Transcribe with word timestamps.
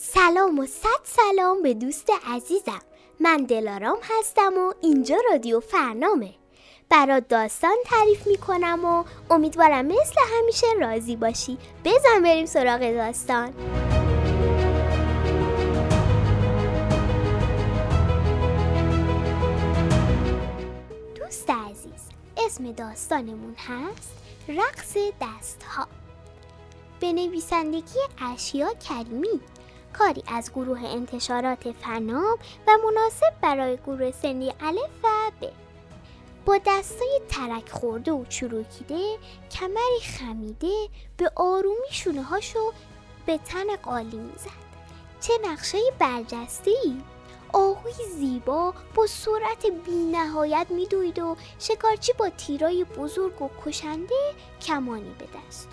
سلام 0.00 0.58
و 0.58 0.66
صد 0.66 1.00
سلام 1.04 1.62
به 1.62 1.74
دوست 1.74 2.10
عزیزم. 2.26 2.80
من 3.20 3.36
دلارام 3.36 3.98
هستم 4.02 4.58
و 4.58 4.72
اینجا 4.80 5.16
رادیو 5.30 5.60
فرنامه. 5.60 6.34
برات 6.88 7.28
داستان 7.28 7.76
تعریف 7.84 8.26
می‌کنم 8.26 8.84
و 8.84 9.04
امیدوارم 9.34 9.86
مثل 9.86 10.20
همیشه 10.38 10.66
راضی 10.80 11.16
باشی. 11.16 11.58
بزن 11.84 12.22
بریم 12.22 12.46
سراغ 12.46 12.92
داستان. 12.92 13.54
دوست 21.14 21.50
عزیز 21.50 22.08
اسم 22.36 22.72
داستانمون 22.72 23.54
هست 23.54 24.12
رقص 24.48 24.96
دست 24.96 25.62
ها 25.62 25.86
به 27.00 27.12
نویسندگی 27.12 27.98
اشیا 28.32 28.74
کریمی. 28.74 29.40
کاری 29.92 30.22
از 30.26 30.52
گروه 30.52 30.80
انتشارات 30.84 31.72
فنام 31.72 32.38
و 32.66 32.70
مناسب 32.84 33.32
برای 33.42 33.76
گروه 33.76 34.10
سنی 34.10 34.54
الف 34.60 35.04
و 35.04 35.08
ب. 35.40 35.46
با 36.46 36.58
دستای 36.66 37.20
ترک 37.28 37.68
خورده 37.70 38.12
و 38.12 38.24
چروکیده 38.24 39.18
کمری 39.50 40.00
خمیده 40.18 40.88
به 41.16 41.32
آرومی 41.36 41.88
شونه 41.90 42.22
هاشو 42.22 42.72
به 43.26 43.38
تن 43.38 43.76
قالی 43.76 44.16
می‌زد. 44.16 44.68
چه 45.20 45.32
نقشه 45.44 45.78
برجسته 45.98 46.70
ای 46.70 46.96
آهوی 47.52 47.92
زیبا 48.18 48.74
با 48.94 49.06
سرعت 49.06 49.66
بی 49.66 50.04
نهایت 50.12 50.66
میدوید 50.70 51.18
و 51.18 51.36
شکارچی 51.58 52.12
با 52.12 52.30
تیرای 52.30 52.84
بزرگ 52.84 53.42
و 53.42 53.48
کشنده 53.64 54.34
کمانی 54.62 55.14
به 55.18 55.24
دست 55.24 55.68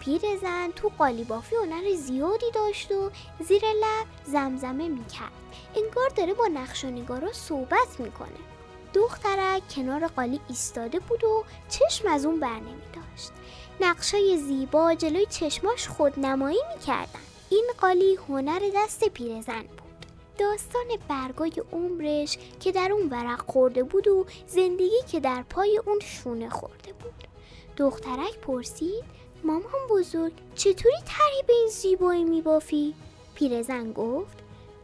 پیرزن 0.00 0.70
تو 0.70 0.90
قالیبافی 0.98 1.56
هنر 1.56 1.94
زیادی 1.94 2.50
داشت 2.54 2.92
و 2.92 3.10
زیر 3.40 3.62
لب 3.62 4.06
زمزمه 4.24 4.88
می‌کرد. 4.88 5.32
انگار 5.76 6.08
داره 6.16 6.34
با 6.34 6.46
نقشانگارا 6.46 7.32
صحبت 7.32 8.00
می‌کنه. 8.00 8.38
دخترک 8.94 9.62
کنار 9.68 10.06
قالی 10.06 10.40
ایستاده 10.48 10.98
بود 10.98 11.24
و 11.24 11.44
چشم 11.68 12.08
از 12.08 12.26
اون 12.26 12.40
بر 12.40 12.56
نمی 12.56 12.82
داشت 12.94 13.32
نقشای 13.80 14.38
زیبا 14.38 14.94
جلوی 14.94 15.26
چشماش 15.26 15.88
خودنمایی 15.88 16.60
می‌کردن. 16.74 17.20
این 17.50 17.66
قالی 17.80 18.14
هنر 18.28 18.62
دست 18.74 19.08
پیرزن 19.08 19.62
بود. 19.62 20.06
داستان 20.38 20.86
برگای 21.08 21.62
عمرش 21.72 22.38
که 22.60 22.72
در 22.72 22.92
اون 22.92 23.08
ورق 23.08 23.50
خورده 23.50 23.82
بود 23.82 24.08
و 24.08 24.26
زندگی 24.46 25.02
که 25.06 25.20
در 25.20 25.44
پای 25.50 25.80
اون 25.86 26.00
شونه 26.00 26.50
خورده 26.50 26.92
بود. 26.92 27.28
دخترک 27.76 28.38
پرسید 28.38 29.04
مامان 29.44 29.86
بزرگ 29.90 30.32
چطوری 30.54 30.96
تری 31.06 31.42
به 31.46 31.52
این 31.52 31.68
زیبایی 31.68 32.24
میبافی؟ 32.24 32.94
پیرزن 33.34 33.92
گفت 33.92 34.38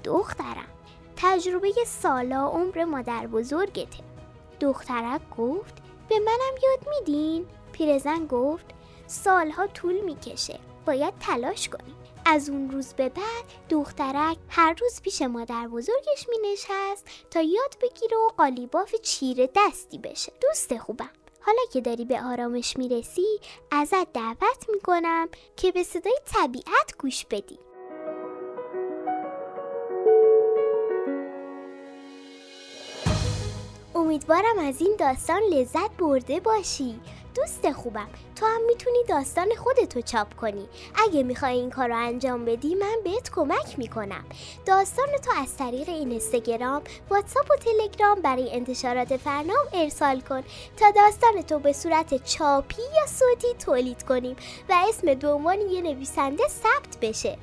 دخترم 0.05 0.69
تجربه 1.17 1.73
سالا 1.87 2.47
عمر 2.47 2.85
مادر 2.85 3.27
بزرگته 3.27 4.05
دخترک 4.61 5.21
گفت 5.39 5.75
به 6.09 6.19
منم 6.19 6.55
یاد 6.63 6.89
میدین؟ 6.89 7.47
پیرزن 7.73 8.27
گفت 8.27 8.67
سالها 9.07 9.67
طول 9.67 10.01
می‌کشه 10.01 10.59
باید 10.87 11.15
تلاش 11.21 11.69
کنیم 11.69 11.95
از 12.27 12.51
اون 12.51 12.71
روز 12.71 12.95
به 12.95 13.09
بعد 13.09 13.45
دخترک 13.69 14.37
هر 14.49 14.77
روز 14.81 15.03
پیش 15.03 15.23
مادر 15.23 15.69
بزرگش 15.69 16.29
می 16.29 16.53
نشست 16.53 17.07
تا 17.31 17.41
یاد 17.41 17.77
بگیره 17.83 18.17
و 18.17 18.29
قالیباف 18.37 18.95
چیره 18.95 19.51
دستی 19.57 19.99
بشه 19.99 20.33
دوست 20.41 20.79
خوبم 20.79 21.11
حالا 21.47 21.63
که 21.73 21.81
داری 21.81 22.05
به 22.05 22.23
آرامش 22.23 22.77
می‌رسی 22.77 23.41
ازت 23.71 24.13
دعوت 24.13 24.69
می‌کنم 24.73 25.29
که 25.57 25.73
به 25.73 25.83
صدای 25.83 26.19
طبیعت 26.27 26.97
گوش 26.99 27.25
بدی. 27.25 27.59
امیدوارم 33.95 34.59
از 34.59 34.81
این 34.81 34.97
داستان 34.99 35.43
لذت 35.43 35.97
برده 35.99 36.41
باشی. 36.41 37.01
دوست 37.35 37.73
خوبم. 37.73 38.09
تو 38.37 38.47
هم 38.47 38.67
می‌تونی 38.67 39.05
داستان 39.09 39.55
خودتو 39.55 40.01
چاپ 40.01 40.35
کنی. 40.35 40.69
اگه 40.95 41.23
می‌خوای 41.23 41.59
این 41.59 41.71
کار 41.71 41.89
رو 41.89 41.97
انجام 41.97 42.45
بدی 42.45 42.75
من 42.75 42.97
بهت 43.05 43.31
کمک 43.31 43.79
می‌کنم. 43.79 44.25
داستان 44.67 45.09
تو 45.25 45.31
از 45.43 45.57
طریق 45.57 45.89
این 45.89 46.11
اینستاگرام 46.11 46.83
واتساپ 47.11 47.51
و 47.51 47.57
تلگرام 47.57 48.23
برای 48.23 48.55
انتشارات 48.55 49.17
فرنام 49.17 49.67
ارسال 49.73 50.21
کن. 50.21 50.43
تا 50.77 50.91
داستان 50.91 51.43
تو 51.43 51.59
به 51.59 51.73
صورت 51.73 52.25
چاپی 52.25 52.83
یا 52.83 53.07
صوتی 53.07 53.55
تولید 53.59 54.03
کنیم 54.03 54.37
و 54.69 54.85
اسم 54.89 55.07
به 55.07 55.15
یه 55.71 55.83
نویسنده 55.83 56.45
ثبت 56.49 57.01
بشه. 57.03 57.39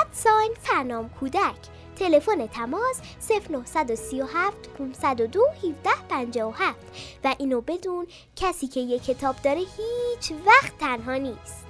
ادساین 0.00 0.54
فرنام 0.62 1.10
کودک. 1.20 1.75
تلفن 1.96 2.46
تماس 2.46 3.00
0937 3.28 4.68
502 4.78 5.40
1757 5.62 6.76
و 7.24 7.34
اینو 7.38 7.60
بدون 7.60 8.06
کسی 8.36 8.66
که 8.66 8.80
یه 8.80 8.98
کتاب 8.98 9.36
داره 9.44 9.60
هیچ 9.60 10.32
وقت 10.46 10.78
تنها 10.78 11.14
نیست. 11.16 11.65